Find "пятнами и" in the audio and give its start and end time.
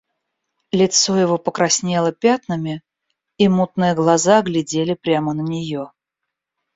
2.11-3.47